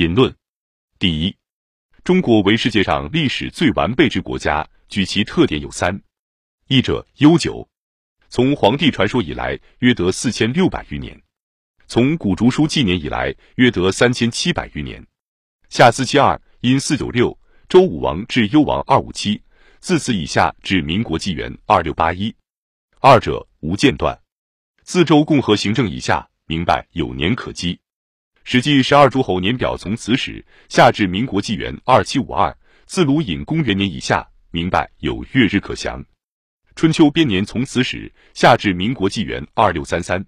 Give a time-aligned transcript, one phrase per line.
[0.00, 0.34] 引论：
[0.98, 1.36] 第一，
[2.04, 6.00] 中国为世界上历史最完备之国家，据其特点有三：
[6.68, 7.68] 一者悠久，
[8.30, 11.14] 从黄帝传说以来，约得四千六百余年；
[11.86, 15.06] 从古竹书纪年以来，约得三千七百余年。
[15.68, 17.38] 夏四七二，因四九六，
[17.68, 19.42] 周武王至幽王二五七，
[19.80, 22.34] 自此以下至民国纪元二六八一。
[23.00, 24.18] 二者无间断，
[24.82, 27.78] 自周共和行政以下，明白有年可稽。
[28.44, 32.56] 史记十二诸侯年表从此始，下至民国纪元二七五二，
[32.86, 36.04] 自鲁隐公元年以下，明白有月日可详。
[36.74, 40.24] 春秋编年从此始，下至民国纪元二六三三。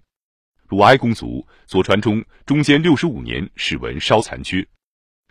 [0.69, 4.65] 鲁哀公卒，左传中中间六十五年，史文稍残缺。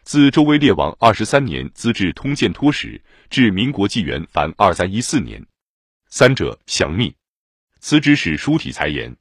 [0.02, 5.44] 自周威烈王二十三年资治通鉴托史，至民国纪元凡二三一四年，
[6.08, 7.14] 三者详密。
[7.78, 9.16] 此之史书体裁言，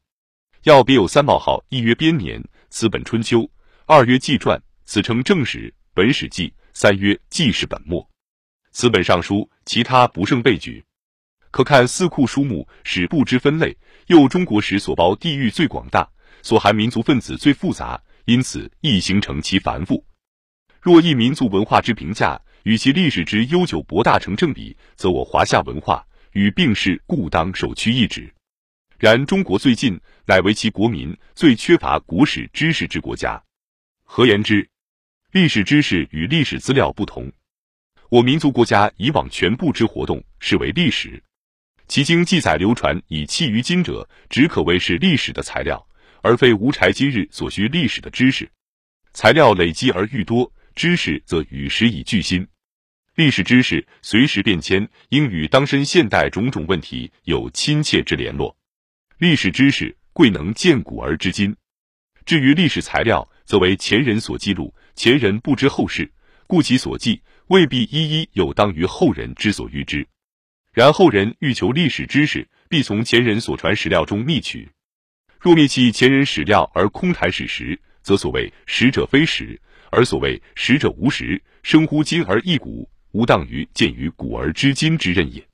[0.64, 3.50] 要别有三冒号，一曰编年，此本春秋。
[3.88, 8.08] 二曰纪传，此称正史，本史记；三曰纪事本末，
[8.72, 10.84] 此本尚书，其他不胜备举。
[11.50, 13.76] 可看四库书目史部之分类，
[14.08, 16.08] 又中国史所包地域最广大，
[16.44, 20.06] 所含民族分子最复杂，因此易形成其繁复。
[20.80, 28.34] 若一民族文化之评价与其历史之悠久博大成正比，则我华夏文化与并世，故当首屈一指。
[29.00, 33.44] 然中国最近乃为其国民最缺乏国史知识之国家。
[34.14, 34.68] 何言之？
[35.32, 37.32] 历史知识与历史资料不同。
[38.10, 41.24] 我民族国家以往全部之活动视为历史，
[41.88, 45.88] 其经记载流传以弃于今者，只可谓是历史的材料，
[46.22, 48.52] 而非无柴今日所需历史的知识。
[49.14, 52.46] 材料累积而愈多，知识则与时以俱新。
[53.16, 58.54] 历史知识随时变迁，应与当身现代种种问题有亲切之联络。
[59.20, 61.56] 历史知识贵能见古而知今。
[62.24, 66.10] 至于历史材料，则为前人所记录，前人不知后事，
[66.48, 70.08] 故其所记未必一一有当于后人之所欲知。
[70.72, 74.72] 然后人欲求历史知识，必从前人所传史料中觅取。
[75.38, 79.60] 若灭弃前人史料而空谈史实，则所谓史者非史，
[79.90, 85.46] 而所谓史者无实，生乎今而异古，无当于见于古而知今之任也。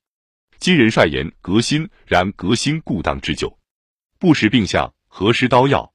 [0.60, 3.58] 今人率言革新，然革新故当知旧，
[4.20, 5.92] 不识病象，何失刀药？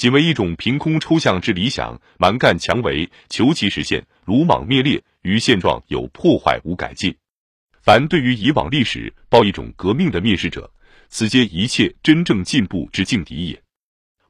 [0.00, 7.14] 仅为一种凭空抽象之理想，蛮干强为，求其实现，鲁莽灭裂，于现状有破坏无改进。
[7.82, 10.72] 凡对于以往历史抱一种革命的蔑视者，
[11.10, 13.62] 此皆一切真正进步之劲敌也。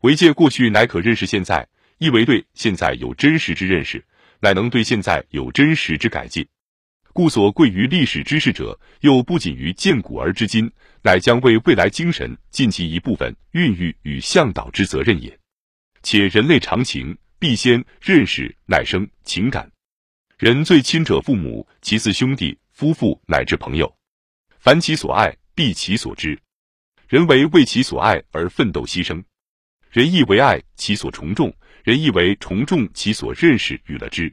[0.00, 4.04] 唯借过去乃可认识现在，亦为对现在有真实之认识，
[4.40, 6.44] 乃能对现在有真实之改进。
[7.12, 10.68] 故所贵于历史知识者，又不仅于见古而知今，
[11.02, 15.38] 乃将为未来精神尽其一部分孕育与向导之责任也。
[16.02, 19.70] 且人类常情，必先认识，乃生情感。
[20.38, 23.94] 人最亲者父母，其次兄弟、夫妇，乃至朋友。
[24.58, 26.38] 凡其所爱，必其所知。
[27.08, 29.22] 人为为其所爱而奋斗牺牲，
[29.90, 34.32] 人亦为爱其所从众，人亦为从众其所认识与了知。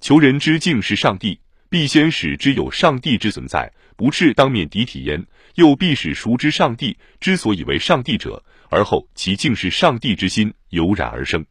[0.00, 5.22] 求人之敬是上帝，必先使之有上帝之存在，不至当面敌体焉；
[5.54, 8.44] 又必使熟知上帝之所以为上帝者。
[8.70, 11.44] 而后其竟是上帝之心油然而生，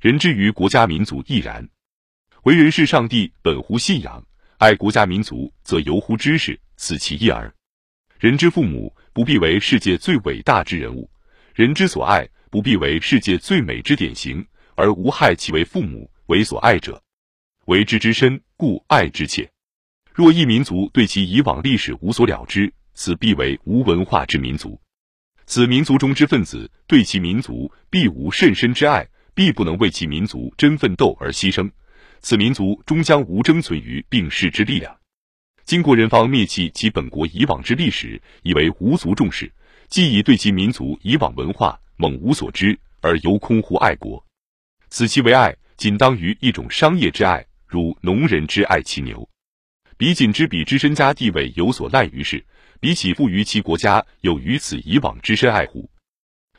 [0.00, 1.68] 人之于国家民族亦然。
[2.44, 4.24] 为人是上帝本乎信仰，
[4.58, 7.52] 爱国家民族则由乎知识，此其一耳。
[8.20, 11.10] 人之父母不必为世界最伟大之人物，
[11.54, 17.02] 人之所爱不必为世界最美之典型，而无害其为父母为所爱者，
[17.66, 19.50] 为之之深，故爱之切。
[20.14, 24.80] 若一民族对其以往历史无所了知，此必为无文化之民族。
[25.46, 31.70] 此民族中之分子对其民族必无甚深之爱，必不能为其民族真奋斗而牺牲。
[32.20, 34.96] 此民族终将无争存于并世之力量。
[35.64, 39.52] 经国人方灭弃其本国以往之历史，以为无足重视，
[39.88, 44.24] 既已对其民族以往文化猛无所知，而犹空乎爱国。
[44.88, 49.28] 此其为爱，仅当于一种商业之爱，如农人之爱其牛。
[49.96, 52.44] 彼仅知彼之身家地位有所赖于世。
[52.80, 55.88] 比起富于其国家有于此以往之深爱护，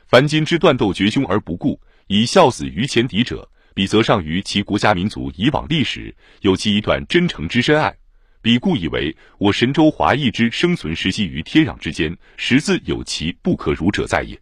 [0.08, 7.96] 凡今之断斗绝凶而不顾，以笑死于前敌者，彼则上于其国家民族以往历史有其一段真诚之深爱。
[8.42, 14.36] 彼故以为我神州华裔之生存实系于天壤之间，实自有其不可辱者在也。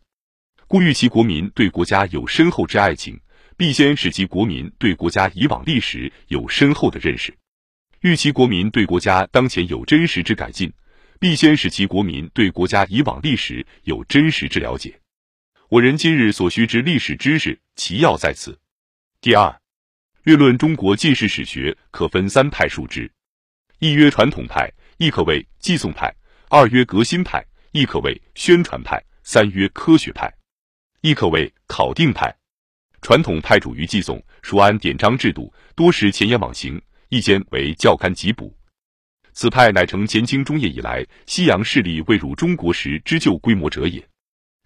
[0.67, 3.21] 故欲其国民对国家有深厚之爱情，
[3.59, 7.31] 必先使其国民对国家以往历史有深厚的认识；
[8.05, 10.71] 欲其国民对国家当前有真实之改进。
[11.19, 14.95] 必先使其国民对国家以往历史有真实之了解。
[15.71, 18.61] 我人今日所需之历史知识，其要在此。
[19.23, 19.59] 第二，
[20.25, 23.11] 略论中国近世史学，可分三派述之：
[23.79, 26.13] 一曰传统派，亦可谓寄送派；
[26.51, 27.43] 二曰革新派，
[27.73, 30.31] 亦可谓宣传派；三曰科学派，
[31.01, 32.37] 亦可谓考定派。
[33.01, 36.79] 传统派主于寄送，熟谙典章制度，多识前言往行，
[37.15, 38.53] 一间为教刊集补。
[39.33, 44.05] 此派乃成前清中叶以来西洋势力未入中国时之旧规模者也。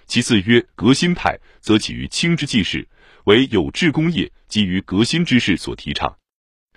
[0.07, 2.89] 其次曰革新派，则起于清之纪事。
[3.25, 6.17] 为有志工业基于革新之事所提倡。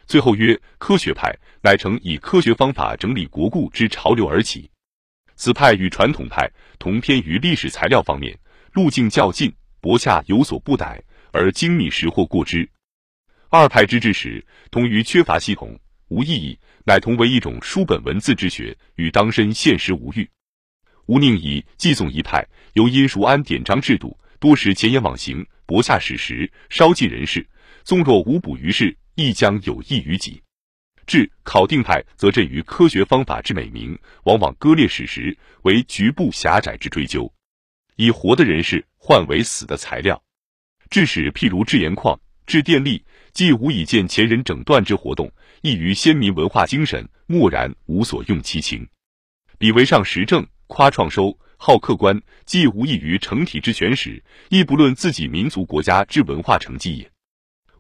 [0.06, 4.70] 最后曰科学派，乃成以科学方法整理国故之潮流而起。
[5.38, 8.38] 此派与传统派同偏于历史材料方面，
[8.74, 11.02] 路径较近，博洽有所不逮，
[11.32, 12.70] 而精密识货过之。
[13.54, 15.78] 二派之治史，同于缺乏系统，
[16.08, 20.26] 无意义，乃同为一种书本文字之学，与当身现实无异。
[21.08, 24.18] 吾宁以寄送一派，由因熟谙典章制度。
[24.40, 27.46] 多识前言往行，博下史实，稍记人事。
[27.84, 30.42] 纵若无补于事，亦将有益于己。
[31.06, 37.30] 至考定派，则振于科学方法之美名，往往割裂史实，为局部狭窄之追究，
[37.98, 40.24] 以活的人事换为死的材料。
[40.90, 45.32] 致使譬如制盐矿、制电力，既无以见前人整断之活动，
[45.62, 48.88] 亦于先民文化精神，默然无所用其情。
[49.58, 51.38] 彼为上实证，夸创收。
[51.64, 57.12] 好客观，既无异于成体之全史，亦不论自己民族国家之文化成绩也。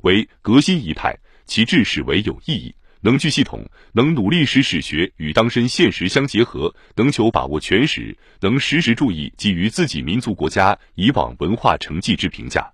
[0.03, 1.18] 为革新一派，
[1.48, 12.71] 其治史为有意义，能具系统，能努力使史学与当身现实相结合，能求把握全史，能时时注意基于自己民族国家以往文化成绩之评价。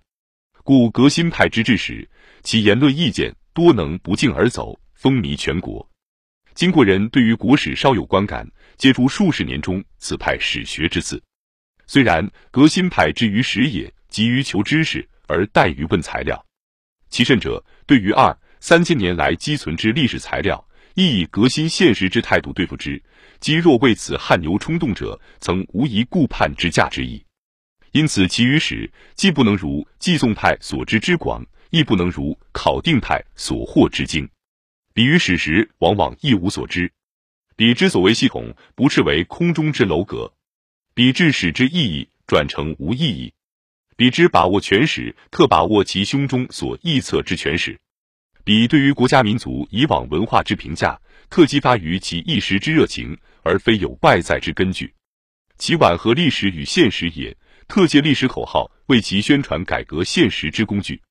[0.66, 2.10] 故革新派之治史，
[2.48, 5.86] 其言论意见多能不胫而走，风靡全国。
[6.56, 11.22] 经过人对于国史稍有观感，接触数十年中，此派史学之次。
[11.88, 16.42] 虽然革新派之于史也，急于求知识而怠于问材料。
[17.10, 23.04] 其甚者，对于二三千年来积存之历史材料，亦以革新现实之态度对付之。
[23.42, 27.22] 即若为此汗牛充栋者，曾无疑顾盼之价之意。
[27.92, 34.30] 因此，其余史既不能如寄送派所知之广，亦不能如考定派所获之精。
[34.94, 36.92] 比于史实，往往一无所知。
[37.56, 40.32] 彼之所谓系统，不是为空中之楼阁；
[40.94, 43.34] 彼之史之意义，转成无意义。
[43.96, 47.80] 彼之把握全史，特把握其胸中所臆测之全史。
[48.44, 54.94] 彼对于国家民族以往文化之评价，特激发于其一时之热情，而非有外在之根据。
[55.58, 57.36] 其吻合历史与现实也，
[57.68, 61.02] 特借历史口号为其宣传改革现实之工具。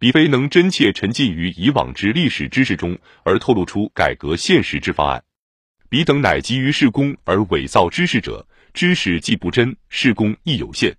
[0.00, 5.24] 彼非能真切沉浸于以往之历史知识中而透露出改革现实之方案，
[5.88, 10.96] 彼等乃急于事功而伪造知识者，知识既不真，事功亦有限。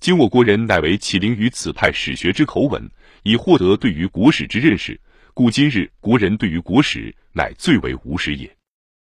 [0.00, 2.90] 今我国人乃为启灵于此派史学之口吻，
[3.22, 4.98] 以获得对于国史之认识，
[5.34, 8.56] 故今日国人对于国史乃最为无识也。